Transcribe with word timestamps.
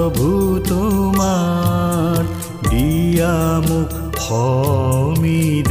প্ৰভু 0.00 0.28
তোমাৰ 0.64 2.20
দিয়া 2.68 3.34
মোক 3.66 3.90
সমিধান 4.24 5.69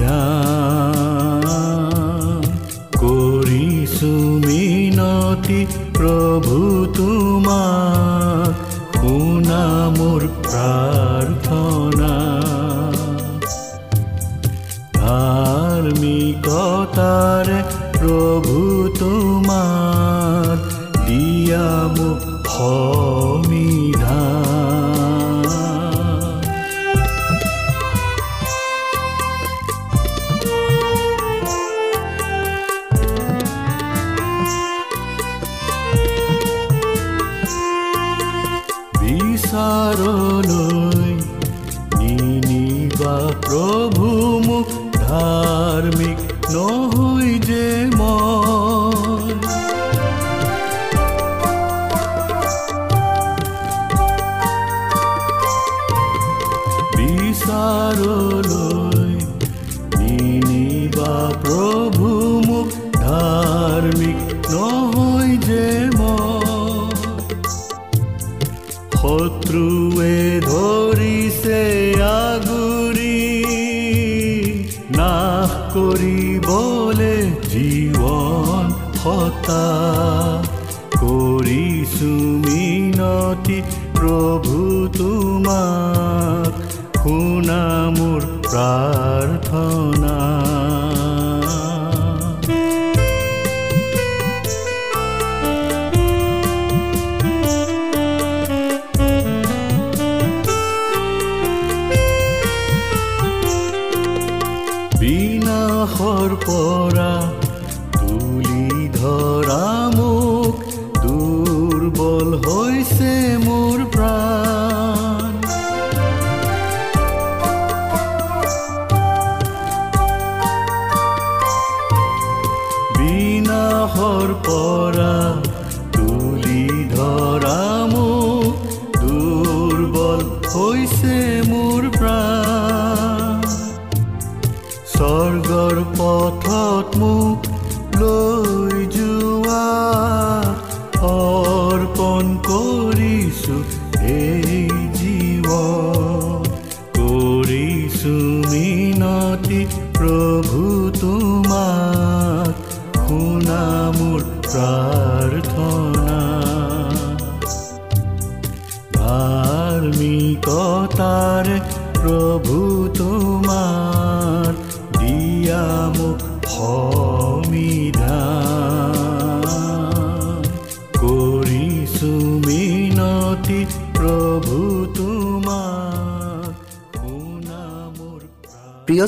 প্ৰভু 43.99 44.27
মোক 44.43 44.67
ধাৰ্মিক 44.97 46.19
নহয় 46.53 47.33
যে 47.47 47.65
মই 47.97 48.38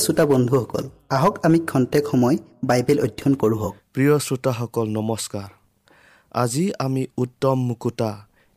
শ্ৰোতা 0.04 0.26
বন্ধুসকল 0.32 0.86
আহক 1.16 1.36
আমি 1.46 1.60
খন্তেক 1.70 2.04
সময় 2.12 2.38
বাইবেল 2.70 2.98
অধ্যয়ন 3.06 3.34
কৰোঁ 3.42 3.72
প্ৰিয় 3.94 4.16
শ্ৰোতাসকল 4.26 4.88
নমস্কাৰ। 4.98 5.50
আজি 6.42 6.66
আমি 6.86 7.04
উত্তম 7.24 7.58
মুকুতা 7.70 8.12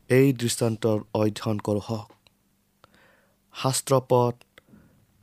এই 0.09 0.27
দৃষ্টান্তৰ 0.41 0.97
অধ্যয়ন 1.21 1.57
কৰোঁ 1.67 1.83
হওক। 1.87 2.09
শাস্ত্ৰপদ 3.55 4.33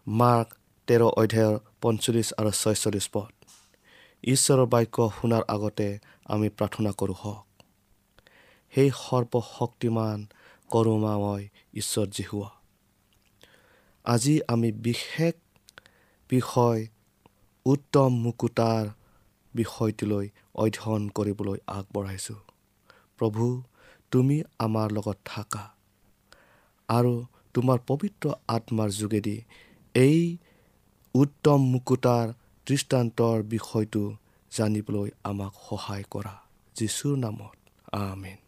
মাৰ্ক 0.06 0.48
তেৰ 0.88 1.02
অধ্যায়ৰ 1.20 1.54
পঞ্চল্লিছ 1.82 2.28
আৰু 2.40 2.50
ছয়চল্লিছ 2.62 3.06
পদ। 3.14 3.32
ঈশ্বৰৰ 4.24 4.66
বাক্য 4.72 4.96
শুনাৰ 5.16 5.42
আগতে 5.54 5.88
আমি 6.32 6.48
প্ৰাৰ্থনা 6.56 6.90
কৰোঁ 7.00 7.16
হওক। 7.22 7.44
সেই 8.72 8.90
সৰ্বশক্তিমান 9.04 10.18
কৰোমাময় 10.70 11.44
ঈশ্বৰ 11.80 12.06
জিহুৱা 12.16 12.50
আজি 14.04 14.34
আমি 14.52 14.68
বিশেষ 14.86 15.34
বিষয় 16.32 16.80
উত্তম 17.66 18.10
মুকুতাৰ 18.24 18.84
বিষয়টোলৈ 19.54 20.26
অধ্যয়ন 20.54 21.02
কৰিবলৈ 21.16 21.58
আগবঢ়াইছোঁ। 21.68 22.40
প্ৰভু 23.18 23.44
তুমি 24.12 24.36
আমাৰ 24.58 24.88
লগত 24.92 25.18
থাকা 25.24 25.64
আৰু 26.88 27.12
তোমাৰ 27.54 27.78
পবিত্ৰ 27.86 28.26
আত্মাৰ 28.48 28.90
যোগেদি 28.90 29.36
এই 29.94 30.20
উত্তম 31.14 31.60
মুকুতাৰ 31.72 32.26
দৃষ্টান্তৰ 32.66 33.36
বিষয়টো 33.54 34.04
জানিবলৈ 34.52 35.08
আমাক 35.24 35.52
সহায় 35.68 36.04
কৰা। 36.10 36.34
যীশুৰ 36.76 37.14
নামত 37.16 37.56
আমেন। 37.98 38.38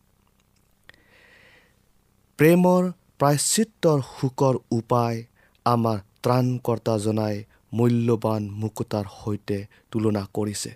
প্ৰেমৰ 2.39 2.83
প্ৰায়চিত্ৰৰ 3.19 4.01
সুকৰ 4.13 4.55
উপায় 4.71 5.19
আমাৰ 5.67 5.99
ত্ৰাণকৰ্তাজনাই 6.23 7.37
মূল্যৱান 7.77 8.43
মুকুতাৰ 8.61 9.07
সৈতে 9.21 9.59
তুলনা 9.91 10.23
কৰিছে। 10.35 10.73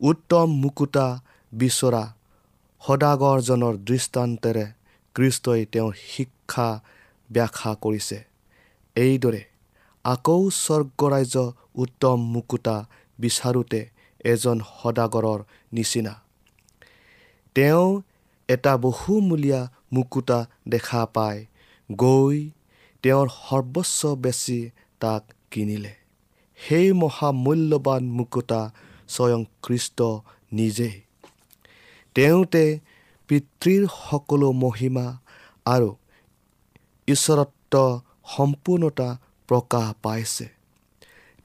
উত্তম 0.00 0.48
মুকুতা 0.62 1.06
বিচৰা 1.52 2.04
সদাগৰজনৰ 2.82 3.74
দৃষ্টান্তেৰে 3.88 4.66
কৃষ্টই 5.16 5.62
তেওঁৰ 5.72 5.94
শিক্ষা 6.06 6.68
ব্যাখ্যা 7.30 7.72
কৰিছে। 7.84 8.18
এইদৰে 8.96 9.42
আকৌ 10.04 10.40
স্বৰ্গৰাজ্য 10.64 11.36
উত্তম 11.74 12.18
মুকুতা 12.34 12.76
বিচাৰোঁতে 13.18 13.80
এজন 14.24 14.58
সদাগৰৰ 14.70 15.40
নিচিনা। 15.72 16.14
তেওঁ 17.56 17.88
এটা 18.48 18.72
বহুমূলীয়া 18.76 19.60
মুকুতা 19.92 20.38
দেখা 20.68 21.02
পায় 21.14 21.40
গৈ 21.90 22.36
তেওঁৰ 23.04 23.28
সৰ্বস্ব 23.40 24.00
বেচি 24.14 24.60
তাক 25.00 25.22
কিনিলে। 25.50 25.92
সেই 26.58 26.88
মহামূল্যৱান 26.92 28.02
মুকুতা 28.16 28.60
স্বয়ং 29.08 29.40
খ্ৰীষ্ট 29.62 29.98
নিজেই 30.52 30.96
তেওঁতে 32.16 32.64
পিতৃৰ 33.28 33.82
সকলো 34.00 34.48
মহিমা 34.62 35.06
আৰু 35.66 35.90
ঈশ্বৰত্ব 37.08 37.74
সম্পূৰ্ণতা 38.36 39.08
প্ৰকাশ 39.48 39.86
পাইছে। 40.02 40.46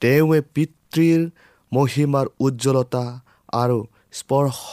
তেওঁৱে 0.02 0.40
পিতৃৰ 0.54 1.22
মহিমাৰ 1.72 2.26
উজ্জ্বলতা 2.40 3.04
আৰু 3.54 3.80
স্পৰ্শ 4.12 4.66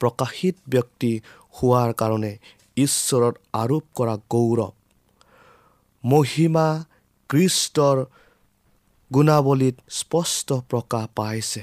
প্ৰকাশিত 0.00 0.56
ব্যক্তি 0.68 1.12
হোৱাৰ 1.56 1.90
কাৰণে 2.00 2.32
ঈশ্বৰত 2.76 3.34
আৰোপ 3.52 3.84
কৰা 3.94 4.14
গৌৰৱ। 4.30 4.70
মহিমা 6.04 6.66
কৃষ্টৰ 7.34 8.00
গুণাৱলীত 9.10 9.76
স্পষ্ট 9.90 10.48
প্ৰকাশ 10.70 11.06
পাইছে। 11.16 11.62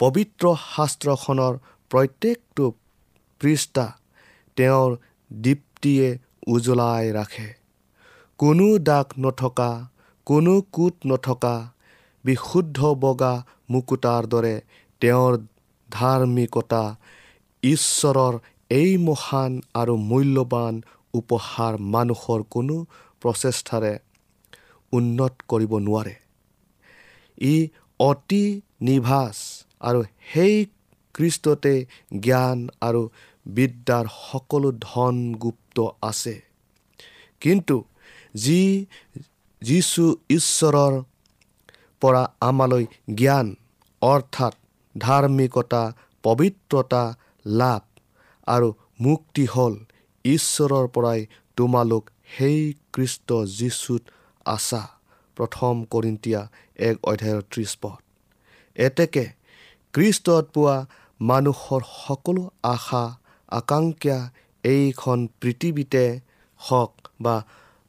পবিত্ৰ 0.00 0.44
শাস্ত্ৰখনৰ 0.64 1.54
প্ৰত্যেকটো 1.90 2.64
পৃষ্ঠা 3.40 3.86
তেওঁৰ 4.56 4.90
দীপ্তিয়ে 5.30 6.08
উজ্বলাই 6.46 7.10
ৰাখে। 7.12 7.48
কোনো 8.38 8.68
দাগ 8.88 9.06
নথকা 9.18 9.70
কোনো 10.26 10.54
কোট 10.72 10.94
নথকা 11.06 11.54
বিশুদ্ধ 12.24 12.78
বগা 13.02 13.34
মুকুতাৰ 13.70 14.22
দৰে 14.32 14.56
তেওঁৰ 15.00 15.32
ধাৰ্মিকতা 15.90 16.84
ঈশ্বৰৰ 17.62 18.34
এই 18.70 18.90
মহান 19.06 19.52
আৰু 19.80 19.94
মূল্যৱান 20.10 20.74
উপহাৰ 21.14 21.72
মানুহৰ 21.94 22.40
কোনো 22.54 22.76
প্ৰচেষ্টাৰে 23.22 23.94
উন্নত 24.92 25.32
কৰিব 25.48 25.78
নোৱাৰে। 25.78 26.14
ই 27.40 27.68
অতি 28.00 28.60
নিভাজ 28.80 29.36
আৰু 29.80 30.02
সেই 30.32 30.66
কৃষ্টতে 31.14 31.86
জ্ঞান 32.20 32.68
আৰু 32.80 33.08
বিদ্যাৰ 33.46 34.06
সকলো 34.32 34.72
ধন 34.72 35.34
গুপ্ত 35.34 35.86
আছে। 36.02 36.42
কিন্তু 37.40 37.84
যি 38.34 38.86
যীশু 39.62 40.16
ঈশ্বৰৰ 40.30 41.02
পৰা 42.00 42.22
আমালৈ 42.40 42.86
জ্ঞান 43.14 43.56
অৰ্থাৎ 44.02 44.54
ধাৰ্মিকতা 44.98 45.92
পবিত্ৰতা 46.22 47.14
লাভ 47.46 47.82
আৰু 48.46 48.72
মুক্তি 49.00 49.44
হ'ল 49.44 49.74
ঈশ্বৰৰ 50.24 50.86
পৰাই 50.88 51.26
তোমালোক 51.56 52.10
সেই 52.36 52.74
কৃষ্ট 52.92 53.32
যীশুত 53.58 54.02
আছা 54.48 54.82
প্ৰথম 55.36 55.74
কৰিন্তীয়া 55.92 56.40
এক 56.88 56.96
অধ্যায়ৰ 57.04 57.42
ত্ৰিছ 57.50 57.72
পদ। 57.82 57.98
এতেকে 58.76 59.24
কৃষ্টত 59.94 60.44
পোৱা 60.54 60.76
মানুহৰ 61.20 61.82
সকলো 61.98 62.42
আশা 62.62 63.04
আকাংক্ষা 63.48 64.18
এইখন 64.64 65.18
পৃথিৱীতে 65.40 66.04
হওক 66.60 66.92
বা 67.20 67.36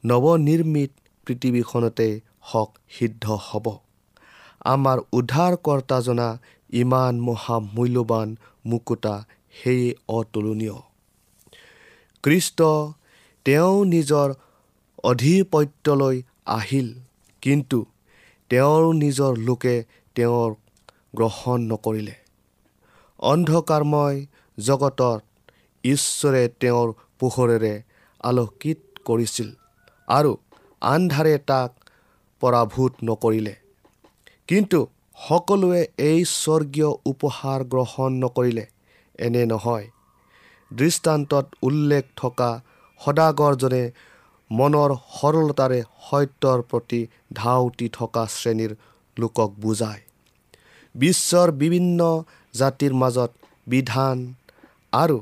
নৱনিৰ্মিত 0.04 0.92
পৃথিৱীখনতে 1.26 2.08
হওক 2.48 2.70
সিদ্ধ 2.90 3.24
হ'ব। 3.46 3.66
আমাৰ 4.64 4.98
উদ্ধাৰকৰ্তাজনা 5.12 6.28
ইমান 6.72 7.14
মহামূল্যৱান 7.20 8.28
মুকুতা 8.66 9.14
সেয়ে 9.52 9.88
অতুলনীয়। 10.08 10.78
কৃষ্ট 12.24 12.58
তেওঁ 13.46 13.76
নিজৰ 13.84 14.28
অধিপত্যলৈ 15.04 16.16
আহিল। 16.46 16.94
কিন্তু 17.42 17.86
তেওঁৰ 18.50 18.94
নিজৰ 18.94 19.36
লোকে 19.36 19.84
তেওঁৰ 20.14 20.54
গ্ৰহণ 21.14 21.60
নকৰিলে। 21.60 22.14
অন্ধকাৰময় 23.18 24.26
জগতত 24.58 25.22
ঈশ্বৰে 25.84 26.48
তেওঁৰ 26.60 26.92
পোহৰেৰে 27.18 27.82
আলোকিত 28.20 28.78
কৰিছিল 29.04 29.48
আৰু 30.08 30.36
আন্ধাৰে 30.80 31.38
তাক 31.38 31.70
পৰাভূত 32.40 32.92
নকৰিলে। 33.04 33.54
কিন্তু 34.48 34.86
সকলোৱে 35.28 35.86
এই 35.98 36.24
স্বৰ্গীয় 36.24 36.90
উপহাৰ 37.04 37.64
গ্ৰহণ 37.64 38.12
নকৰিলে 38.12 38.66
এনে 39.18 39.46
নহয়। 39.46 39.90
দৃষ্টান্তত 40.72 41.46
উল্লেখ 41.62 42.04
থকা 42.16 42.62
সদাগৰজনে 43.04 43.90
মনৰ 44.50 44.90
সৰলতাৰে 45.16 45.80
সত্যৰ 46.06 46.62
প্ৰতি 46.70 47.00
ধাউতি 47.34 47.88
থকা 47.98 48.24
শ্ৰেণীৰ 48.36 48.72
লোকক 49.16 49.50
বুজায়। 49.64 50.00
বিশ্বৰ 50.94 51.48
বিভিন্ন 51.62 52.00
জাতিৰ 52.54 52.92
মাজত 53.02 53.30
বিধান 53.66 54.16
আৰু 54.92 55.18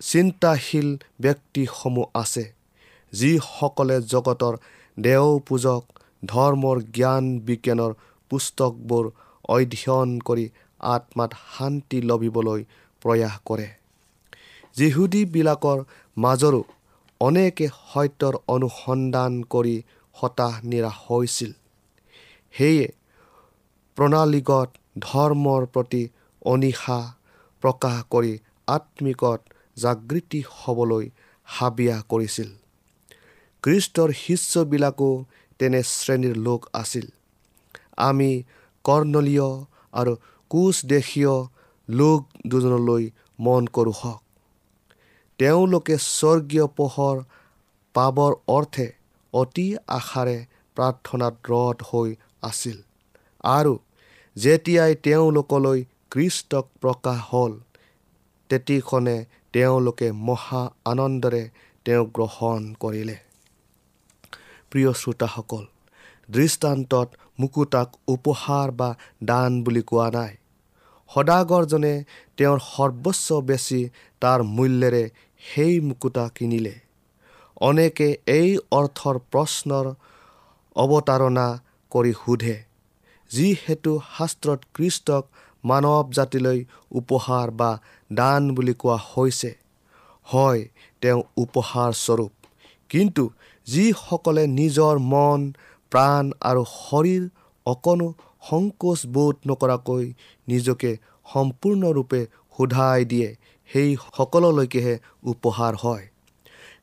চিন্তাশীল 0.00 0.88
ব্যক্তিসমূহ 1.20 2.06
আছে 2.14 2.44
যিসকলে 3.12 3.96
জগতৰ 4.12 4.54
দেও 4.98 5.28
পূজক 5.48 5.82
ধৰ্মৰ 6.22 6.76
জ্ঞান 6.96 7.24
বিজ্ঞানৰ 7.48 7.92
পুস্তকবোৰ 8.30 9.04
অধ্যয়ন 9.48 10.10
কৰি 10.28 10.46
আত্মাত 10.94 11.30
শান্তি 11.52 11.98
লভিবলৈ 12.08 12.60
প্ৰয়াস 13.02 13.34
কৰে। 13.48 13.68
যিহুদীবিলাকৰ 14.76 15.78
মাজৰো 16.16 16.62
অনেকে 17.20 17.66
সত্যৰ 17.68 18.34
অনুসন্ধান 18.54 19.32
কৰি 19.52 19.76
হতাশ 20.14 20.54
নিৰাশ 20.70 20.96
হৈছিল। 21.06 21.52
সেয়ে 22.54 22.86
প্ৰণালীগত 23.96 24.68
ধৰ্মৰ 25.06 25.62
প্ৰতি 25.74 26.02
অনিশা 26.42 26.98
প্ৰকাশ 27.62 27.96
কৰি 28.14 28.32
আত্মিকত 28.68 29.40
জাগৃতি 29.76 30.40
হ'বলৈ 30.58 31.04
হাবিয়া 31.48 31.96
কৰিছিল। 32.12 32.48
খ্ৰীষ্টৰ 33.62 34.10
শিষ্যবিলাকো 34.22 35.10
তেনে 35.60 35.80
শ্ৰেণীৰ 35.92 36.36
লোক 36.46 36.60
আছিল। 36.82 37.06
আমি 38.08 38.30
কৰ্ণলীয় 38.84 39.48
আৰু 39.92 40.12
কোচদেশীয় 40.50 41.34
লোক 41.88 42.20
দুজনলৈ 42.46 43.04
মন 43.38 43.62
কৰোঁ 43.76 43.94
হওক। 44.00 44.22
তেওঁলোকে 45.38 45.96
স্বৰ্গীয় 46.04 46.66
পোহৰ 46.78 47.16
পাবৰ 47.94 48.32
অৰ্থে 48.54 48.86
অতি 49.32 49.66
আশাৰে 49.96 50.38
প্ৰাৰ্থনাত 50.76 51.34
ৰদ 51.52 51.84
হৈ 51.90 52.10
আছিল। 52.42 52.78
আৰু 53.44 53.74
যেতিয়াই 54.36 54.94
তেওঁলোকলৈ 55.06 55.84
কৃষ্টক 56.10 56.66
প্ৰকাশ 56.82 57.20
হ'ল 57.30 57.52
তেতিখনে 58.50 59.16
তেওঁলোকে 59.52 60.08
মহা 60.28 60.62
আনন্দৰে 60.92 61.42
তেওঁক 61.86 62.08
গ্ৰহণ 62.18 62.60
কৰিলে। 62.82 63.16
প্ৰিয় 64.70 64.90
শ্ৰোতাসকল 65.00 65.64
দৃষ্টান্তত 66.28 67.08
মুকুতাক 67.40 67.88
উপহাৰ 68.08 68.68
বা 68.80 68.90
দান 69.24 69.62
বুলি 69.64 69.82
কোৱা 69.90 70.08
নাই। 70.16 70.32
সদাগৰজনে 71.10 71.94
তেওঁৰ 72.38 72.58
সৰ্বোচ্চ 72.66 73.26
বেছি 73.48 73.80
তাৰ 74.22 74.40
মূল্যেৰে 74.56 75.04
সেই 75.40 75.74
মুকুতা 75.80 76.24
কিনিলে। 76.36 76.74
অনেকে 77.60 78.08
এই 78.38 78.50
অৰ্থৰ 78.78 79.16
প্ৰশ্নৰ 79.32 79.86
অৱতাৰণা 80.76 81.46
কৰি 81.92 82.12
সোধে 82.22 82.56
যিহেতু 83.30 83.92
শাস্ত্ৰত 84.16 84.60
কৃষ্টক 84.74 85.24
মানৱ 85.64 86.04
জাতিলৈ 86.18 86.58
উপহাৰ 87.00 87.46
বা 87.60 87.70
দান 88.10 88.42
বুলি 88.56 88.74
কোৱা 88.82 88.96
হৈছে 89.06 89.50
হয় 90.26 90.62
তেওঁ 91.02 91.20
উপহাৰ 91.44 91.90
স্বৰূপ। 92.04 92.32
কিন্তু 92.90 93.24
যিসকলে 93.66 94.44
নিজৰ 94.60 94.94
মন 95.12 95.40
প্ৰাণ 95.92 96.24
আৰু 96.50 96.62
শৰীৰ 96.72 97.24
অকণো 97.66 98.08
সংকোচ 98.48 99.00
বোধ 99.14 99.36
নকৰাকৈ 99.48 100.04
নিজকে 100.48 100.90
সম্পূৰ্ণৰূপে 101.26 102.20
সোধাই 102.54 103.00
দিয়ে 103.12 103.28
সেই 103.68 103.90
সকললৈকেহে 104.16 104.94
উপহাৰ 105.22 105.74
হয়। 105.74 106.04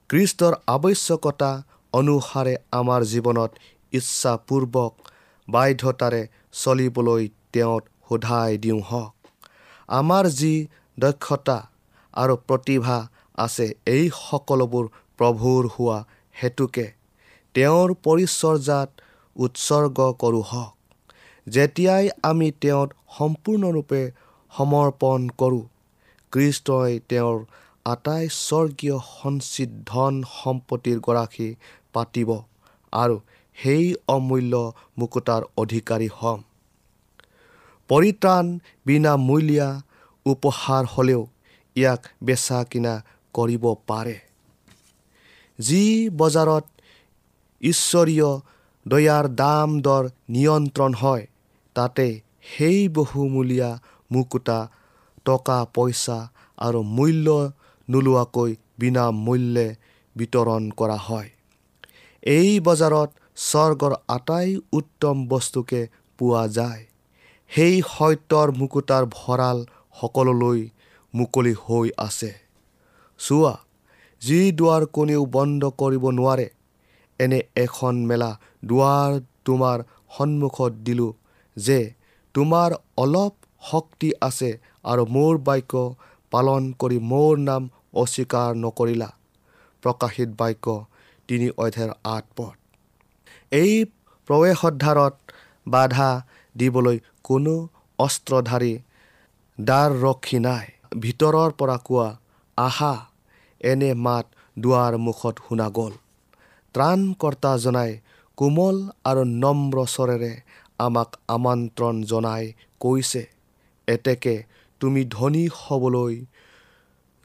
কৃষ্টৰ 0.10 0.54
আৱশ্যকতা 0.68 1.52
অনুসাৰে 1.94 2.56
আমাৰ 2.72 3.02
জীৱনত 3.04 3.52
ইচ্ছাপূৰ্বক 3.94 4.92
বাধ্যতাৰে 5.48 6.22
চলিবলৈ 6.54 7.24
তেওঁত 7.54 7.84
সোধাই 8.10 8.58
দিওঁ 8.58 8.82
হওক। 8.82 9.12
আমাৰ 9.90 10.26
যি 10.40 10.54
দক্ষতা 10.98 11.60
আৰু 12.14 12.36
প্ৰতিভা 12.48 13.00
আছে 13.38 13.68
এই 13.86 14.06
সকলোবোৰ 14.20 14.86
প্ৰভুৰ 15.20 15.64
হোৱা 15.76 15.98
হেতুকে 16.36 16.88
তেওঁৰ 17.56 17.90
পৰিচৰ্যাত 18.06 18.90
উৎসৰ্গ 19.36 19.98
কৰোঁ 20.22 20.44
হওক। 20.52 20.74
যেতিয়াই 21.48 22.06
আমি 22.24 22.48
তেওঁত 22.62 22.90
সম্পূৰ্ণৰূপে 23.18 24.02
সমৰ্পণ 24.54 25.20
কৰোঁ 25.38 25.64
কৃষ্টই 26.36 27.00
তেওঁৰ 27.10 27.46
আটাই 27.86 28.28
স্বৰ্গীয় 28.30 28.98
সঞ্চিত 29.22 29.70
ধন 29.86 30.24
সম্পত্তিৰ 30.34 31.00
গৰাকী 31.00 31.50
পাতিব 31.94 32.30
আৰু 32.94 33.20
সেই 33.58 33.96
অমূল্য 34.08 34.54
মুকুতাৰ 34.98 35.44
অধিকাৰী 35.58 36.10
হ'ম। 36.18 36.40
পৰিত্ৰাণ 37.90 38.46
বিনামূলীয়া 38.86 39.82
উপহাৰ 40.26 40.86
হ'লেও 40.86 41.22
ইয়াক 41.76 42.02
বেচা 42.24 42.64
কিনা 42.64 42.94
কৰিব 43.34 43.66
পাৰে। 43.88 44.16
যি 45.60 46.10
বজাৰত 46.10 46.66
ঈশ্বৰীয় 47.62 48.30
দয়াৰ 48.86 49.26
দাম 49.36 49.82
দৰ 49.82 50.04
নিয়ন্ত্ৰণ 50.30 50.94
হয় 50.94 51.28
তাতে 51.76 52.08
সেই 52.44 52.90
বহুমূলীয়া 52.90 53.70
মুকুতা 54.12 54.60
টকা 55.26 55.58
পইচা 55.76 56.18
আৰু 56.58 56.80
মূল্য 56.98 57.28
নোলোৱাকৈ 57.88 58.52
বিনামূল্যে 58.80 59.68
বিতৰণ 60.16 60.64
কৰা 60.80 60.98
হয়। 61.08 61.30
এই 62.24 62.52
বজাৰত 62.60 63.10
স্বৰ্গৰ 63.42 63.94
আটাই 64.08 64.50
উত্তম 64.74 65.16
বস্তুকে 65.28 65.82
পোৱা 66.20 66.44
যায়। 66.58 66.84
সেই 67.52 67.76
সত্যৰ 67.92 68.48
মুকুতাৰ 68.60 69.04
ভঁৰাল 69.18 69.58
সকলোলৈ 70.02 70.60
মুকলি 71.14 71.54
হৈ 71.64 71.88
আছে। 71.98 72.32
চোৱা 73.20 73.54
যি 74.22 74.40
দুৱাৰ 74.52 74.84
কোনেও 74.96 75.22
বন্ধ 75.36 75.62
কৰিব 75.82 76.04
নোৱাৰে 76.12 76.48
এনে 77.20 77.40
এখন 77.56 77.96
মেলা 78.06 78.32
দুৱাৰ 78.66 79.12
তোমাৰ 79.46 79.78
সন্মুখত 80.18 80.72
দিলোঁ 80.84 81.12
যে 81.58 81.80
তোমাৰ 82.36 82.70
অলপ 82.98 83.34
শক্তি 83.72 84.10
আছে 84.22 84.50
আৰু 84.86 85.04
মোৰ 85.16 85.34
বাক্য 85.48 85.74
পালন 86.32 86.64
কৰি 86.82 86.98
মোৰ 87.12 87.34
নাম 87.40 87.64
অস্বীকাৰ 88.02 88.50
নকৰিলা। 88.64 89.10
প্ৰকাশিত 89.84 90.30
বাক্য 90.40 90.66
তিনি 91.30 91.48
অধ্যায়ৰ 91.58 91.92
আঠ 92.16 92.26
পথ 92.38 92.56
এই 93.52 93.74
প্ৰৱেশোদ্ধাৰত 94.30 95.16
বাধা 95.68 96.10
দিবলৈ 96.56 96.98
কোনো 97.24 97.54
অস্ত্ৰধাৰী 98.00 98.74
দ্বাৰৰক্ষী 99.58 100.40
নাই। 100.40 100.66
ভিতৰৰ 101.02 101.52
পৰা 101.60 101.78
কোৱা 101.88 102.08
আহা! 102.58 102.94
এনে 103.62 103.92
মাত 104.06 104.26
দুৱাৰ 104.58 104.94
মুখত 105.06 105.36
শুনা 105.46 105.68
গ'ল। 105.78 105.94
ত্ৰাণকৰ্তা 106.76 107.52
জনাই 107.58 107.92
কোমল 108.38 108.78
আৰু 109.10 109.22
নম্ৰ 109.44 109.78
স্বৰেৰে 109.94 110.34
আমাক 110.80 111.10
আমন্ত্ৰণ 111.28 111.96
জনাই 112.12 112.44
কৈছে 112.82 113.24
এতেকে 113.88 114.36
তুমি 114.82 115.02
ধনী 115.16 115.46
হ'বলৈ 115.60 116.16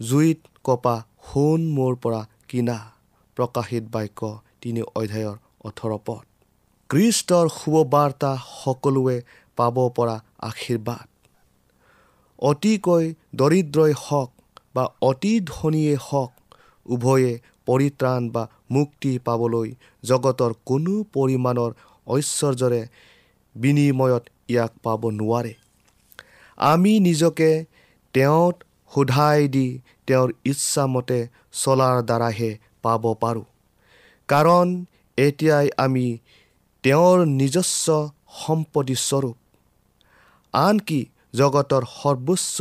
জুইত 0.00 0.40
কপা 0.64 0.96
সোণ 1.28 1.60
মোৰ 1.76 1.92
পৰা 2.02 2.20
কিনা 2.48 2.78
প্ৰকাশিত 3.36 3.84
বাক্য 3.94 4.20
তিনি 4.60 4.82
অধ্যায়ৰ 5.00 5.36
ওঠৰ 5.68 5.92
পথ 6.06 6.24
কৃষ্টৰ 6.90 7.46
শুভবাৰ্তা 7.58 8.30
সকলোৱে 8.62 9.16
পাব 9.58 9.76
পৰা 9.96 10.16
আশীৰ্বাদ। 10.48 11.06
অতিকৈ 12.42 13.04
দৰিদ্ৰই 13.34 13.92
হওক 14.04 14.30
বা 14.74 14.84
অতি 15.10 15.32
ধনীয়ে 15.52 15.94
হওক 16.06 16.32
উভয়ে 16.86 17.32
পৰিত্ৰাণ 17.66 18.22
বা 18.34 18.42
মুক্তি 18.70 19.12
পাবলৈ 19.26 19.68
জগতৰ 20.04 20.52
কোনো 20.68 20.94
পৰিমাণৰ 21.14 21.70
ঐশ্বৰ্যৰে 22.06 22.82
বিনিময়ত 23.56 24.24
ইয়াক 24.52 24.72
পাব 24.84 25.00
নোৱাৰে। 25.18 25.54
আমি 26.60 26.92
নিজকে 27.00 27.50
তেওঁত 28.14 28.56
সোধাই 28.92 29.40
দি 29.54 29.68
তেওঁৰ 30.06 30.30
ইচ্ছামতে 30.44 31.18
চলাৰ 31.52 31.96
দ্বাৰাহে 32.08 32.50
পাব 32.82 33.04
পাৰোঁ। 33.22 33.46
কাৰণ 34.28 34.66
এতিয়াই 35.18 35.66
আমি 35.84 36.06
তেওঁৰ 36.84 37.18
নিজস্ব 37.40 37.86
সম্পত্তিস্বৰূপ 38.42 39.36
আনকি 40.54 41.00
জগতৰ 41.34 41.82
সৰ্বোচ্চ 41.98 42.56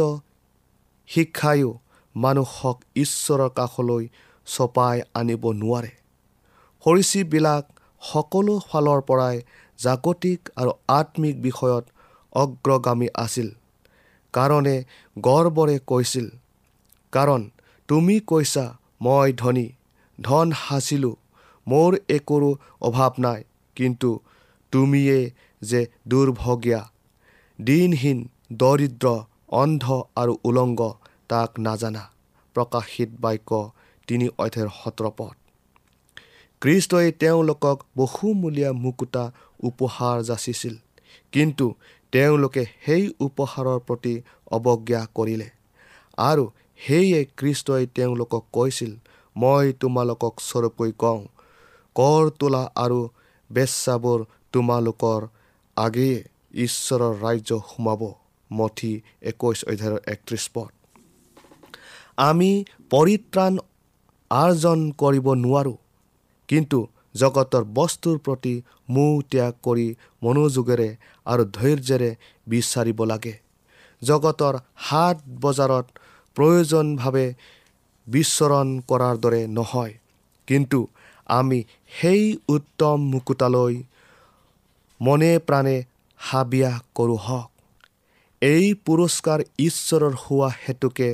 শিক্ষায়ো 1.10 1.70
মানুহক 2.16 2.78
ঈশ্বৰৰ 3.04 3.50
কাষলৈ 3.58 4.04
চপাই 4.48 4.98
আনিব 5.20 5.44
নোৱাৰে। 5.62 5.92
সৰীচীবিলাক 6.84 7.64
সকলো 8.02 8.54
ফালৰ 8.70 9.00
পৰাই 9.10 9.36
জাগতিক 9.80 10.40
আৰু 10.56 10.72
আত্মিক 11.00 11.36
বিষয়ত 11.42 11.86
অগ্ৰগামী 12.34 13.08
আছিল। 13.26 13.48
কাৰণে 14.34 14.76
গৰ্বৰে 15.18 15.78
কৈছিল 15.88 16.28
কাৰণ 17.14 17.42
তুমি 17.90 18.16
কৈছা 18.28 18.66
মই 19.02 19.36
ধনী 19.38 19.68
ধন 20.20 20.48
সাঁচিলোঁ 20.60 21.16
মোৰ 21.68 21.92
একোৰো 22.10 22.52
অভাৱ 22.82 23.12
নাই 23.20 23.42
কিন্তু 23.78 24.10
তুমিয়ে 24.74 25.20
যে 25.62 25.82
দুৰ্ভগীয়া 26.08 26.82
দিনহীন 27.60 28.20
দৰিদ্ৰ 28.60 29.16
অন্ধ 29.56 29.86
আৰু 30.16 30.34
উলংগ 30.44 30.82
তাক 31.30 31.50
নাজানা 31.60 32.04
প্ৰকাশিত 32.56 33.10
বাক্য 33.22 33.52
তিনি 34.08 34.28
অধ্যায়ৰ 34.36 34.70
সত্ৰপথ 34.78 35.36
কৃষ্টই 36.62 37.12
তেওঁলোকক 37.20 37.78
বহুমূলীয়া 37.98 38.72
মুকুতা 38.84 39.24
উপহাৰ 39.64 40.16
যাচিছিল 40.24 40.76
কিন্তু 41.32 41.66
তেওঁলোকে 42.14 42.64
সেই 42.86 43.04
উপহাৰৰ 43.20 43.80
প্ৰতি 43.88 44.14
অৱজ্ঞা 44.52 45.02
কৰিলে। 45.16 45.48
আৰু 46.22 46.44
সেয়ে 46.80 47.22
কৃষ্টই 47.38 47.86
তেওঁলোকক 47.96 48.44
কৈছিল 48.54 48.92
মই 49.36 49.66
তোমালোকক 49.82 50.34
স্বৰূপকৈ 50.48 50.92
কওঁ 51.02 51.22
কৰ 51.96 52.24
তোলা 52.40 52.64
আৰু 52.76 53.00
বেচাবোৰ 53.50 54.20
তোমালোকৰ 54.54 55.22
আগেয়ে 55.78 56.18
ঈশ্বৰৰ 56.60 57.14
ৰাজ্য 57.24 57.52
সোমাব। 57.70 58.02
মঠি 58.52 58.94
একৈছ 59.32 59.60
অধ্যায়ৰ 59.72 60.00
একত্ৰিছ 60.14 60.46
পথ 60.54 60.72
আমি 62.22 62.52
পৰিত্ৰাণ 62.92 63.54
আৰ্জন 64.32 64.80
কৰিব 65.02 65.28
নোৱাৰোঁ 65.44 65.78
কিন্তু 66.50 66.80
জগতৰ 67.16 67.64
বস্তুৰ 67.64 68.18
প্ৰতি 68.18 68.56
মোহ 68.90 69.22
ত্যাগ 69.22 69.54
কৰি 69.64 69.88
মনোযোগেৰে 70.24 70.90
আৰু 71.26 71.44
ধৈৰ্যেৰে 71.58 72.12
বিচাৰিব 72.48 73.00
লাগে। 73.06 73.36
জগতৰ 74.02 74.56
হাট 74.76 75.18
বজাৰত 75.42 75.86
প্ৰয়োজনভাৱে 76.36 77.28
বিচৰণ 78.08 78.68
কৰাৰ 78.90 79.16
দৰে 79.18 79.42
নহয়। 79.48 79.94
কিন্তু 80.48 80.80
আমি 81.30 81.60
সেই 82.02 82.24
উত্তম 82.50 82.98
মুকুতালৈ 83.12 83.84
মনে 85.02 85.32
প্ৰাণে 85.40 85.78
হাবিয়া 86.20 86.72
কৰোঁ 86.96 87.18
হওক। 87.18 87.50
এই 88.42 88.74
পুৰস্কাৰ 88.86 89.40
ঈশ্বৰৰ 89.60 90.14
হোৱা 90.14 90.50
হেতুকে 90.64 91.10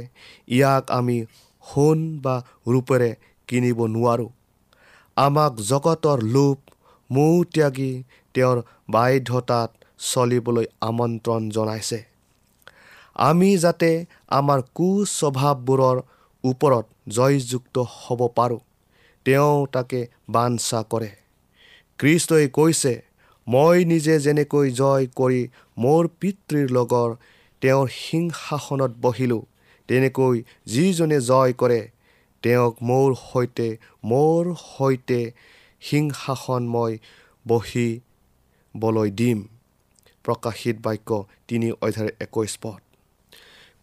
ইয়াক 0.48 0.84
আমি 0.92 1.18
সোণ 1.66 2.00
বা 2.22 2.36
ৰূপেৰে 2.68 3.12
কিনিব 3.48 3.80
নোৱাৰোঁ। 3.86 4.30
আমাক 5.18 5.54
জগতৰ 5.62 6.20
লোভ 6.28 6.58
মৌ 7.10 7.36
ত্যাগী 7.54 7.92
তেওঁৰ 8.36 8.58
বাধ্যতাত 8.90 9.70
চলিবলৈ 10.06 10.66
আমন্ত্ৰণ 10.82 11.42
জনাইছে। 11.50 12.00
আমি 13.20 13.50
যাতে 13.58 13.90
আমাৰ 14.40 14.60
কুস্বভাৱবোৰৰ 14.76 15.98
ওপৰত 16.44 16.86
জয়যুক্ত 17.16 17.76
হ'ব 17.94 18.22
পাৰোঁ 18.36 18.62
তেওঁ 19.26 19.56
তাকে 19.74 20.00
বাঞ্ছা 20.30 20.80
কৰে। 20.90 21.12
কৃষ্টই 22.00 22.48
কৈছে 22.50 22.94
মই 23.48 23.78
নিজে 23.86 24.16
যেনেকৈ 24.20 24.68
জয় 24.72 25.06
কৰি 25.16 25.42
মোৰ 25.78 26.04
পিতৃৰ 26.20 26.68
লগৰ 26.78 27.10
তেওঁৰ 27.62 27.88
সিংহাসনত 27.98 28.92
বহিলোঁ 29.02 29.44
তেনেকৈ 29.90 30.36
যিজনে 30.68 31.18
জয় 31.22 31.54
কৰে 31.54 31.82
তেওঁক 32.46 32.76
মোৰ 32.82 33.10
সৈতে 33.22 33.68
মোৰ 34.04 34.44
সৈতে 34.64 35.20
সিংহাসন 35.82 36.64
মই 36.68 36.98
বহিবলৈ 37.46 39.10
দিম। 39.12 39.40
প্ৰকাশিত 40.26 40.78
বাক্য 40.86 41.10
তিনি 41.48 41.68
অধ্যায় 41.86 42.12
একৈছ 42.20 42.54
পদ। 42.62 42.82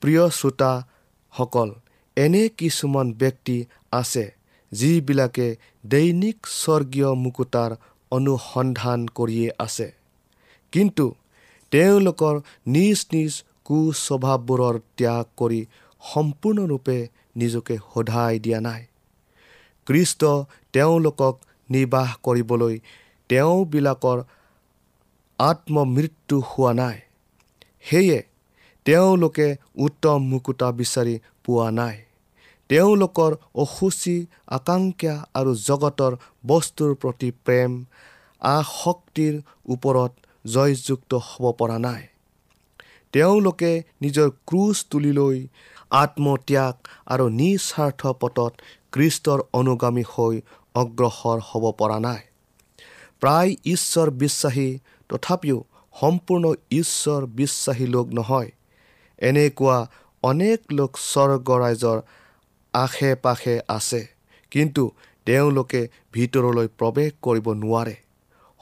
প্ৰিয় 0.02 0.24
শ্ৰোতাসকল 0.38 1.70
এনে 2.16 2.42
কিছুমান 2.58 3.12
ব্যক্তি 3.12 3.56
আছে 3.92 4.24
যিবিলাকে 4.72 5.46
দৈনিক 5.86 6.38
স্বৰ্গীয় 6.60 7.10
মুকুতাৰ 7.14 7.70
অনুসন্ধান 8.10 9.00
কৰিয়ে 9.18 9.48
আছে। 9.58 9.88
কিন্তু 10.72 11.06
তেওঁলোকৰ 11.72 12.34
নিজ 12.66 12.98
নিজ 13.12 13.32
কুস্বভাৱবোৰৰ 13.64 14.76
ত্যাগ 14.96 15.26
কৰি 15.36 15.60
সম্পূৰ্ণৰূপে 16.02 16.98
নিজকে 17.36 17.78
সোধাই 17.94 18.38
দিয়া 18.38 18.60
নাই। 18.60 18.86
কৃষ্ট 19.86 20.24
তেওঁলোকক 20.72 21.34
নিৰ্বাহ 21.70 22.08
কৰিবলৈ 22.22 22.78
তেওঁবিলাকৰ 23.28 24.18
আত্মমৃত্যু 25.38 26.36
হোৱা 26.40 26.72
নাই। 26.72 27.00
সেয়ে 27.82 28.22
তেওঁলোকে 28.84 29.56
উত্তম 29.74 30.18
মুকুতা 30.28 30.72
বিচাৰি 30.72 31.18
পোৱা 31.44 31.70
নাই। 31.70 31.96
তেওঁলোকৰ 32.68 33.32
অসুচী 33.54 34.26
আকাংক্ষা 34.48 35.14
আৰু 35.34 35.54
জগতৰ 35.54 36.12
বস্তুৰ 36.46 36.94
প্ৰতি 36.94 37.30
প্ৰেম 37.44 37.84
আসক্তিৰ 38.40 39.34
ওপৰত 39.66 40.12
জয়যুক্ত 40.46 41.14
হ'ব 41.14 41.52
পৰা 41.52 41.78
নাই। 41.78 42.02
তেওঁলোকে 43.12 43.82
নিজৰ 44.00 44.30
ক্ৰুজ 44.46 44.76
তুলি 44.90 45.12
লৈ 45.12 45.46
আত্মত্যাগ 45.92 46.74
আৰু 47.06 47.24
নিস্বাৰ্থ 47.40 48.02
পথত 48.20 48.52
কৃষ্টৰ 48.92 49.40
অনুগামী 49.52 50.04
হৈ 50.12 50.34
অগ্ৰসৰ 50.74 51.38
হ'ব 51.48 51.64
পৰা 51.78 51.98
নাই। 51.98 52.20
প্ৰায় 53.20 53.50
ঈশ্বৰ 53.64 54.08
বিশ্বাসী 54.22 54.68
তথাপিও 55.10 55.58
সম্পূৰ্ণ 55.94 56.44
ঈশ্বৰ 56.72 57.20
বিশ্বাসী 57.38 57.86
লোক 57.86 58.06
নহয়। 58.12 58.50
এনেকুৱা 59.18 59.78
অনেক 60.22 60.60
লোক 60.72 60.92
স্বৰ্গ 61.02 61.48
ৰাইজৰ 61.62 61.98
আশে 62.74 63.10
পাশে 63.14 63.54
আছে 63.68 64.00
কিন্তু 64.52 64.82
তেওঁলোকে 65.26 65.80
ভিতৰলৈ 66.12 66.68
প্ৰৱেশ 66.78 67.10
কৰিব 67.22 67.46
নোৱাৰে। 67.62 67.96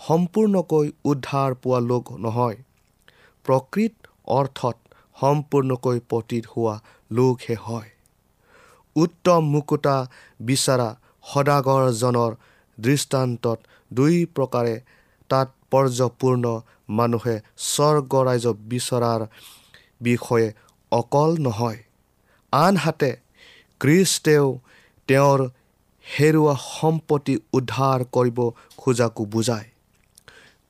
সম্পূৰ্ণকৈ 0.00 0.86
উদ্ধাৰ 1.04 1.50
পোৱা 1.62 1.80
লোক 1.80 2.04
নহয়। 2.18 2.56
প্ৰকৃত 3.44 3.94
অৰ্থত 4.30 4.76
সম্পূৰ্ণকৈ 5.16 5.98
পতীত 6.08 6.44
হোৱা 6.52 6.74
লোকহে 7.10 7.56
হয়। 7.66 7.90
উত্তম 8.96 9.42
মুকুতা 9.52 9.96
বিচৰা 10.40 10.88
সদাগৰজনৰ 11.30 12.32
দৃষ্টান্তত 12.78 13.58
দুই 13.90 14.16
প্ৰকাৰে 14.36 14.74
তাৎপৰ্যপূৰ্ণ 15.30 16.44
মানুহে 16.98 17.36
স্বৰ্গ 17.72 18.12
ৰাইজ 18.28 18.46
বিচৰাৰ 18.70 19.20
বিষয়ে 20.02 20.48
অকল 20.92 21.30
নহয় 21.46 21.78
আনহাতে 22.52 23.10
খ্ৰীষ্টেও 23.80 24.46
তেওঁৰ 25.08 25.40
হেৰুৱা 26.04 26.54
সম্পত্তি 26.76 27.34
উদ্ধাৰ 27.52 28.00
কৰিব 28.16 28.38
খোজাকো 28.76 29.22
বুজায়। 29.24 29.68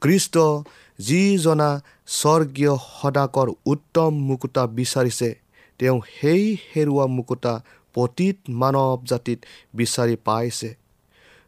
খ্ৰীষ্ট 0.02 0.34
যিজনা 0.98 1.70
স্বৰ্গীয় 2.18 2.74
সদাকৰ 2.98 3.48
উত্তম 3.72 4.10
মুকুতা 4.28 4.62
বিচাৰিছে 4.78 5.28
তেওঁ 5.80 5.98
সেই 6.16 6.44
হেৰুৱা 6.70 7.06
মুকুতা 7.16 7.54
পতীত 7.94 8.36
মানৱ 8.60 8.90
জাতিত 9.10 9.38
বিচাৰি 9.74 10.16
পাইছে। 10.26 10.70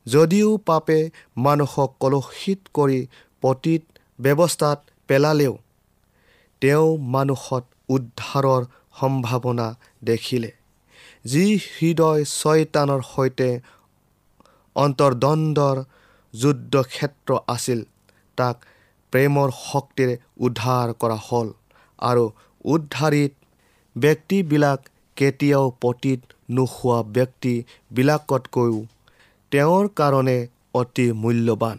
যদিও 0.06 0.50
পাপে 0.68 0.98
মানুহক 1.44 1.90
কলসিত 2.02 2.60
কৰি 2.76 3.00
পতীত 3.42 3.82
ব্যৱস্থাত 4.18 4.78
পেলালেও 5.08 5.54
তেওঁ 6.62 6.88
মানুহত 7.14 7.64
উদ্ধাৰৰ 7.88 8.62
সম্ভাৱনা 9.00 9.68
দেখিলে 10.04 10.50
যি 11.24 11.44
হৃদয় 11.66 12.22
ছয়তানৰ 12.38 13.02
সৈতে 13.12 13.48
অন্তৰ্দ্বন্দ্বৰ 14.76 15.76
যুদ্ধক্ষেত্ৰ 16.34 17.30
আছিল। 17.54 17.80
তাক 18.38 18.56
প্ৰেমৰ 19.12 19.48
শক্তিৰে 19.62 20.14
উদ্ধাৰ 20.46 20.88
কৰা 21.00 21.18
হ'ল 21.26 21.48
আৰু 21.98 22.24
উদ্ধাৰিত 22.64 23.32
ব্যক্তিবিলাক 23.96 24.80
কেতিয়াও 25.16 25.66
পতীত 25.80 26.20
নোহোৱা 26.50 26.98
ব্যক্তিবিলাকতকৈও 27.16 28.78
তেওঁৰ 29.52 29.84
কাৰণে 29.98 30.38
অতি 30.74 31.06
মূল্যৱান 31.12 31.78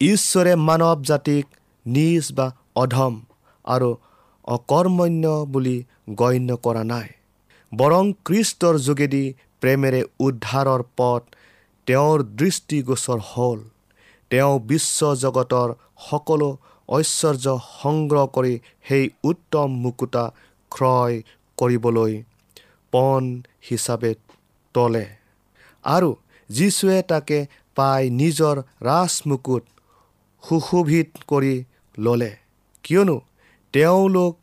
ঈশ্বৰে 0.00 0.52
মানৱ 0.68 0.98
জাতিক 1.02 1.44
নিজ 1.86 2.24
বা 2.32 2.46
অধম 2.76 3.14
আৰু 3.64 3.90
অকৰ্মণ্য 4.44 5.24
বুলি 5.46 5.76
গণ্য 6.10 6.56
কৰা 6.56 6.82
নাই। 6.84 7.08
বৰং 7.72 8.04
কৃষ্টৰ 8.24 8.74
যোগেদি 8.78 9.24
প্ৰেমেৰে 9.60 10.00
উদ্ধাৰৰ 10.20 10.82
পথ 10.96 11.22
তেওঁৰ 11.86 12.18
দৃষ্টিগোচৰ 12.22 13.20
হ'ল। 13.30 13.60
তেওঁ 14.30 14.54
বিশ্ব 14.60 15.14
জগতৰ 15.14 15.68
সকলো 16.10 16.48
ঐশ্বৰ্য 16.88 17.46
সংগ্ৰহ 17.82 18.24
কৰি 18.26 18.54
সেই 18.88 19.04
উত্তম 19.24 19.68
মুকুতা 19.82 20.24
ক্ৰয় 20.70 21.16
কৰিবলৈ 21.62 22.20
পণ 22.92 23.32
হিচাপে 23.70 24.12
তলে। 24.74 25.06
আৰু 25.84 26.10
যীশুৱে 26.50 26.98
তাকে 27.10 27.38
পাই 27.76 28.10
নিজৰ 28.20 28.56
ৰাজমুকুট 28.82 29.64
সুশোভিত 30.42 31.08
কৰি 31.30 31.54
ল'লে। 31.98 32.30
কিয়নো 32.84 33.16
তেওঁলোক 33.74 34.34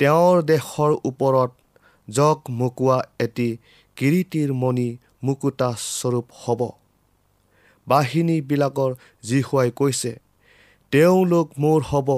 তেওঁৰ 0.00 0.36
দেশৰ 0.50 0.92
ওপৰত 1.04 1.50
জকমকোৱা 2.08 2.98
এটি 3.20 3.48
কিৰিটিৰ 3.96 4.50
মণি 4.62 4.88
মুকুতা 5.24 5.70
স্বৰূপ 5.78 6.26
হ'ব। 6.42 6.60
বাহিনীবিলাকৰ 7.86 8.90
যীশুৱাই 9.22 9.70
কৈছে 9.70 10.12
তেওঁলোক 10.92 11.46
মোৰ 11.58 11.80
হ'ব 11.90 12.08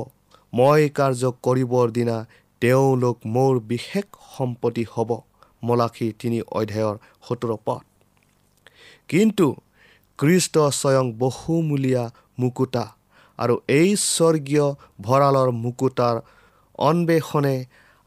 মই 0.53 0.83
কাৰ্য 0.99 1.33
কৰিবৰ 1.47 1.87
দিনা 1.97 2.17
তেওঁলোক 2.63 3.17
মোৰ 3.35 3.53
বিশেষ 3.73 4.07
সম্পত্তি 4.37 4.85
হ'ব 4.93 5.11
মলাখী 5.63 6.09
তিনি 6.21 6.39
অধ্যায়ৰ 6.59 6.97
সোতৰ 7.27 7.53
পথ 7.65 7.83
কিন্তু 9.09 9.47
কৃষ্ট 10.19 10.55
স্বয়ং 10.81 11.07
বহুমূলীয়া 11.19 12.05
মুকুতা 12.39 12.85
আৰু 13.39 13.55
এই 13.79 13.89
স্বৰ্গীয় 13.97 14.67
ভঁৰালৰ 15.01 15.49
মুকুতাৰ 15.65 16.17
অন্বেষণে 16.79 17.57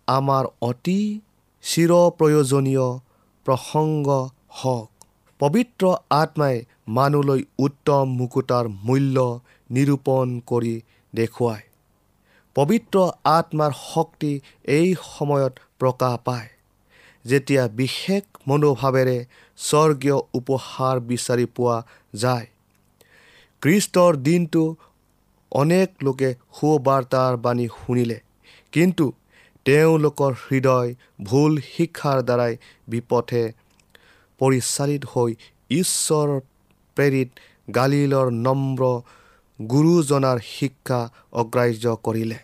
আমাৰ 0.08 0.44
অতি 0.70 1.00
চিৰ 1.64 1.92
প্ৰয়োজনীয় 2.18 2.88
প্ৰসংগ 3.46 4.08
হওক। 4.60 4.88
পবিত্ৰ 5.40 5.84
আত্মাই 6.22 6.56
মানুহলৈ 6.88 7.42
উত্তম 7.60 8.06
মুকুতাৰ 8.20 8.66
মূল্য 8.88 9.18
নিৰূপণ 9.70 10.28
কৰি 10.48 10.76
দেখুৱায়। 11.14 11.64
পবিত্ৰ 12.56 12.98
আত্মাৰ 13.38 13.72
শক্তি 13.94 14.32
এই 14.78 14.90
সময়ত 15.18 15.54
প্ৰকাশ 15.80 16.16
পায়। 16.26 16.50
যেতিয়া 17.26 17.64
বিশেষ 17.80 18.24
মনোভাৱেৰে 18.48 19.18
স্বৰ্গীয় 19.58 20.18
উপহাৰ 20.34 20.96
বিচাৰি 21.10 21.46
পোৱা 21.56 21.78
যায়। 22.14 22.48
কৃষ্টৰ 23.62 24.12
দিনটো 24.18 24.64
অনেক 25.52 25.90
লোকে 26.04 26.30
সুবাৰ্তাৰ 26.60 27.34
বাণী 27.38 27.68
শুনিলে 27.78 28.20
কিন্তু 28.74 29.06
তেওঁলোকৰ 29.66 30.32
হৃদয় 30.44 30.90
ভুল 31.24 31.54
শিক্ষাৰ 31.74 32.20
দ্বাৰাই 32.24 32.54
বিপথে 32.88 33.44
পৰিচালিত 34.42 35.04
হৈ 35.12 35.32
ঈশ্বৰ 35.72 36.28
প্ৰেৰিত 36.98 37.30
গালিলৰ 37.76 38.28
নম্ৰ 38.46 38.82
গুৰুজনাৰ 39.60 40.40
শিক্ষা 40.40 41.00
অগ্ৰাহ্য 41.32 41.86
কৰিলে। 42.06 42.40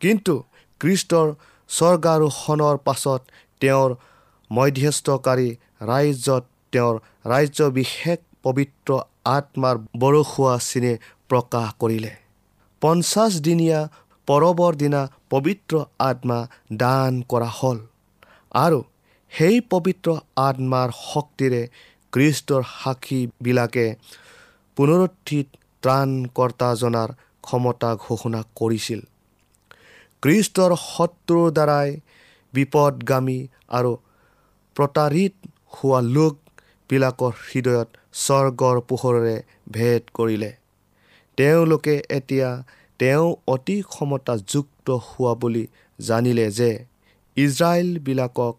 কিন্তু 0.00 0.34
কৃষ্টৰ 0.80 1.28
স্বৰ্গাৰোহণৰ 1.70 2.76
পাছত 2.86 3.20
তেওঁৰ 3.60 3.90
মধ্যস্থকাৰী 4.50 5.48
ৰাজ্যত 5.82 6.44
তেওঁৰ 6.72 6.96
ৰাজ্য 7.26 7.60
বিশেষ 7.70 8.18
পবিত্ৰ 8.42 8.90
আত্মাৰ 9.24 9.76
বৰষুৱা 9.98 10.54
চিনে 10.58 10.92
প্ৰকাশ 11.28 11.68
কৰিলে। 11.80 12.12
পঞ্চাছ 12.82 13.32
দিনীয়া 13.40 13.80
পৰৱৰ 14.28 14.72
দিনা 14.76 15.02
পবিত্ৰ 15.30 15.74
আত্মা 15.98 16.38
দান 16.72 17.12
কৰা 17.28 17.50
হ'ল 17.58 17.78
আৰু 18.54 18.80
সেই 19.32 19.56
পবিত্ৰ 19.72 20.08
আত্মাৰ 20.36 20.88
শক্তিৰে 21.02 21.62
কৃষ্টৰ 22.12 22.62
সাক্ষীবিলাকে 22.82 23.86
পুনৰুত্থিত 24.76 25.46
ত্ৰাণকৰ্তা 25.86 26.68
জনাৰ 26.74 27.10
ক্ষমতা 27.42 27.90
ঘোষণা 28.04 28.40
কৰিছিল। 28.54 29.00
কৃষ্টৰ 30.22 30.72
শত্ৰুৰ 30.84 31.50
দ্বাৰাই 31.58 31.90
বিপদগামী 32.54 33.38
আৰু 33.78 33.92
প্ৰতাৰিত 34.76 35.34
হোৱা 35.74 36.00
লোকবিলাকৰ 36.16 37.32
হৃদয়ত 37.44 37.88
স্বৰ্গৰ 38.22 38.76
পোহৰেৰে 38.88 39.36
ভেদ 39.72 40.02
কৰিলে। 40.14 40.50
তেওঁলোকে 41.38 41.94
এতিয়া 42.18 42.50
তেওঁ 43.00 43.28
অতি 43.54 43.76
ক্ষমতাযুক্ত 43.92 44.88
হোৱা 45.06 45.32
বুলি 45.34 45.64
জানিলে 45.98 46.46
যে 46.50 46.70
ইজৰাইলবিলাকক 47.36 48.56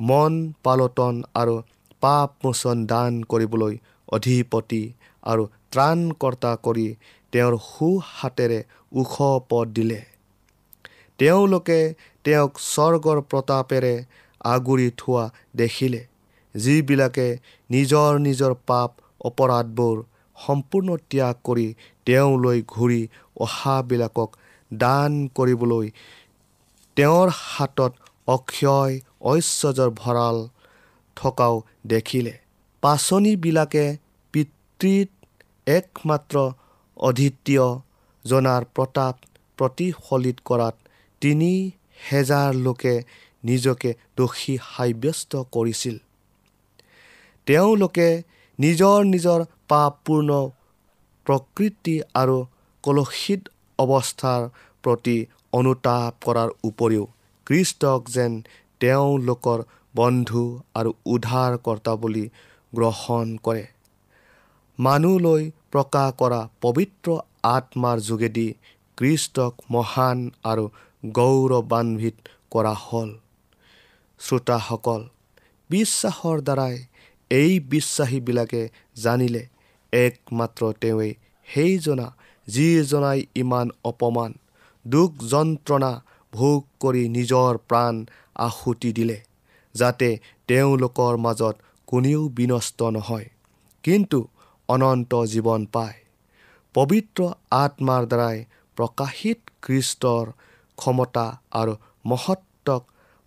মন 0.00 0.32
পালটন 0.64 1.14
আৰু 1.34 1.54
পাপ 2.02 2.30
মোচন 2.44 2.78
দান 2.86 3.12
কৰিবলৈ 3.30 3.74
অধিপতি 4.08 4.82
আৰু 5.22 5.44
ত্ৰাণকৰ্তা 5.74 6.50
কৰি 6.64 6.88
তেওঁৰ 7.32 7.54
সু 7.68 7.88
হাতেৰে 8.08 8.58
ওখ 8.92 9.14
পদ 9.48 9.72
দিলে। 9.74 10.00
তেওঁলোকে 11.18 11.78
তেওঁক 12.24 12.60
স্বৰ্গৰ 12.64 13.20
প্ৰতাপেৰে 13.30 13.94
আগুৰি 14.44 14.88
থোৱা 14.96 15.24
দেখিলে 15.56 16.00
যিবিলাকে 16.54 17.26
নিজৰ 17.70 18.18
নিজৰ 18.18 18.52
পাপ 18.66 18.90
অপৰাধবোৰ 19.20 19.96
সম্পূৰ্ণ 20.36 20.96
ত্যাগ 21.10 21.36
কৰি 21.44 21.66
তেওঁলৈ 22.06 22.62
ঘূৰি 22.68 23.00
অহাবিলাকক 23.40 24.30
দান 24.70 25.12
কৰিবলৈ 25.34 25.90
তেওঁৰ 26.96 27.28
হাতত 27.40 27.92
অক্ষয় 28.28 28.92
ঐশ্বৰ্যৰ 29.32 29.90
ভঁৰাল 30.02 30.36
থকাও 31.16 31.54
দেখিলে। 31.86 32.34
পাচনিবিলাকে 32.82 33.84
পিতৃত 34.34 35.10
একমাত্ৰ 35.66 36.36
অদ্বিতীয় 36.96 37.66
জনাৰ 38.24 38.64
প্ৰতাপ 38.74 39.14
প্ৰতিফলিত 39.58 40.36
কৰাত 40.44 40.76
তিনি 41.20 41.52
হেজাৰ 42.10 42.54
লোকে 42.54 42.94
নিজকে 43.44 43.90
দোষী 44.16 44.56
সাব্যস্ত 44.70 45.32
কৰিছিল। 45.52 45.96
তেওঁলোকে 47.46 48.08
নিজৰ 48.58 48.98
নিজৰ 49.04 49.40
পাপপূৰ্ণ 49.68 50.30
প্ৰকৃতি 51.26 51.96
আৰু 52.14 52.38
কলসিত 52.84 53.42
অৱস্থাৰ 53.78 54.42
প্ৰতি 54.84 55.16
অনুতাপ 55.52 56.12
কৰাৰ 56.24 56.50
উপৰিও 56.64 57.04
কৃষ্টক 57.46 58.00
যেন 58.08 58.32
তেওঁলোকৰ 58.80 59.58
বন্ধু 59.94 60.42
আৰু 60.74 60.90
উদ্ধাৰকৰ্তা 61.06 61.92
বুলি 61.96 62.24
গ্ৰহণ 62.72 63.36
কৰে। 63.36 63.73
মানুহলৈ 64.78 65.50
প্ৰকাশ 65.70 66.14
কৰা 66.18 66.40
পবিত্ৰ 66.60 67.16
আত্মাৰ 67.42 68.00
যোগেদি 68.00 68.46
কৃষ্টক 68.98 69.54
মহান 69.70 70.30
আৰু 70.44 70.64
গৌৰৱান্বিত 71.12 72.16
কৰা 72.50 72.74
হ'ল। 72.74 73.10
শ্ৰোতাসকল 74.20 75.02
বিশ্বাসৰ 75.70 76.40
দ্বাৰাই 76.40 76.74
এই 77.30 77.60
বিশ্বাসীবিলাকে 77.60 78.62
জানিলে 78.96 79.42
একমাত্ৰ 79.92 80.72
তেওঁৱেই 80.80 81.12
সেইজনা 81.46 82.06
যিজনাই 82.48 83.20
ইমান 83.34 83.70
অপমান 83.84 84.32
দুখ 84.84 85.10
যন্ত্ৰণা 85.30 85.92
ভোগ 86.32 86.60
কৰি 86.80 87.08
নিজৰ 87.08 87.52
প্ৰাণ 87.68 87.94
আহুতি 88.34 88.92
দিলে 88.92 89.18
যাতে 89.74 90.08
তেওঁলোকৰ 90.48 91.14
মাজত 91.16 91.54
কোনেও 91.86 92.28
বিনষ্ট 92.28 92.82
নহয়। 92.82 93.28
কিন্তু 93.84 94.18
অনন্ত 94.68 95.12
জীৱন 95.32 95.62
পায়। 95.66 95.98
পবিত্ৰ 96.74 97.20
আত্মাৰ 97.62 98.02
দ্বাৰাই 98.06 98.38
প্ৰকাশিত 98.76 99.40
কৃষ্টৰ 99.62 100.26
ক্ষমতা 100.78 101.26
আৰু 101.52 101.74
মহত্বক 102.06 102.82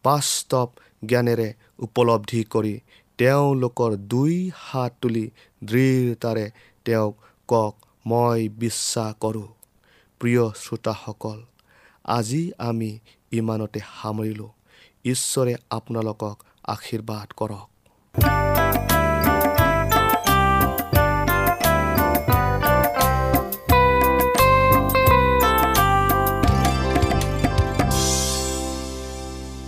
বাস্তৱ 0.05 0.67
জ্ঞানেৰে 1.05 1.49
উপলব্ধি 1.79 2.41
কৰি 2.53 2.75
তেওঁলোকৰ 3.19 3.91
দুই 4.07 4.35
হাত 4.55 4.91
তুলি 5.01 5.25
দৃঢ়তাৰে 5.61 6.45
তেওঁক 6.85 7.13
কওক 7.49 7.75
মই 8.05 8.39
বিশ্বাস 8.59 9.11
কৰোঁ। 9.21 9.47
প্ৰিয় 10.21 10.43
শ্ৰোতাসকল 10.61 11.39
আজি 12.17 12.43
আমি 12.59 12.91
ইমানতে 13.31 13.79
সামৰিলোঁ। 13.91 14.51
ঈশ্বৰে 15.05 15.53
আপোনালোকক 15.69 16.37
আশীৰ্বাদ 16.67 17.27
কৰক। 17.39 17.67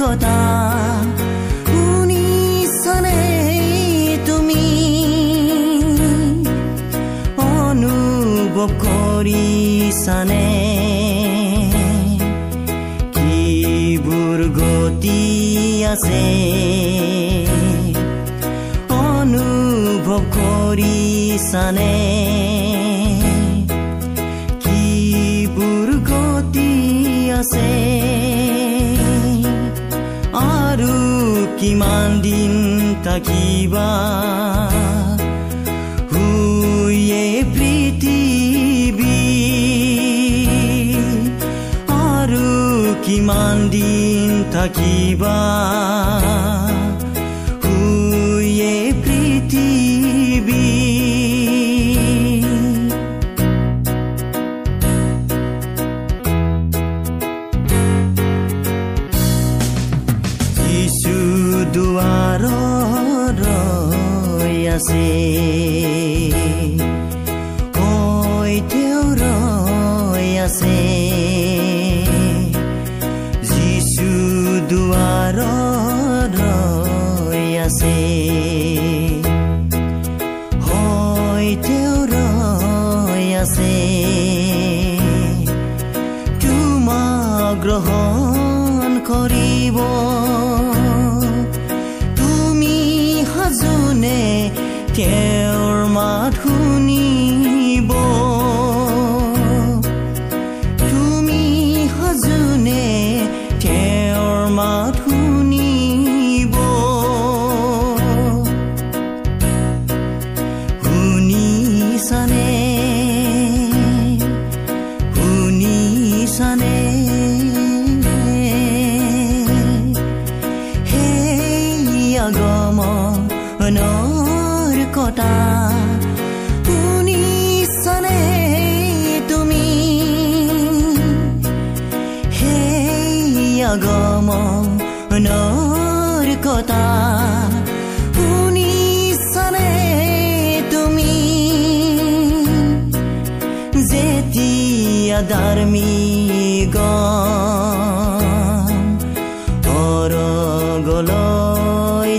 কথা 0.00 0.38
শুনিছানে 1.68 3.20
তুমি 4.28 4.64
অনুভৱ 7.56 8.70
কৰিছানে 8.84 10.46
কিবোৰ 13.16 14.40
গতি 14.58 15.22
আছে 15.92 16.24
অনুভৱ 19.00 20.22
কৰিছানে 20.36 21.94
কিবোৰ 24.64 25.88
গতি 26.10 26.70
আছে 27.40 27.68
কিমান 31.60 32.08
দিন 32.22 32.54
থাকিবা 33.04 33.90
শুয়ে 36.12 37.26
পৃথিৱী 37.54 39.20
আৰু 42.08 42.48
কিমান 43.06 43.56
দিন 43.68 44.30
থাকিবা 44.52 45.38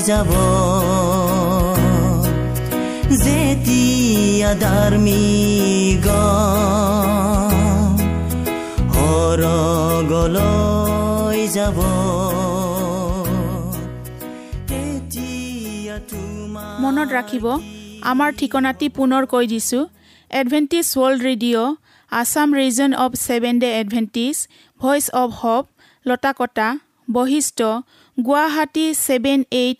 যাব 0.10 0.32
যেতিয়া 3.24 4.52
ধাৰ্মিক 4.64 6.06
অৰগলৈ 10.28 11.40
যাব 11.58 11.78
মনত 16.84 17.10
ৰাখিব 17.18 17.46
আমাৰ 18.12 18.30
ঠিকনাটি 18.40 18.88
পুনৰ 18.98 19.24
কৈ 19.34 19.46
দিছোঁ। 19.54 19.84
Adventist 20.32 20.86
World 20.98 21.20
Radio' 21.28 21.76
Assam 22.12 22.50
region 22.60 22.92
of 23.04 23.12
Seven 23.26 23.56
Day 23.64 23.70
Adventist 23.82 24.36
Voice 24.80 25.06
of 25.22 25.30
Hope 25.40 25.66
Latakata 26.06 26.68
Basistha 27.08 27.60
Guwahati 28.18 28.86
seven 29.06 29.40
eight 29.62 29.80